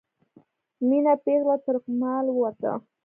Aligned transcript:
میینه 0.87 1.13
پیغله 1.23 1.55
ترکمال 1.65 2.25
ووته 2.31 2.71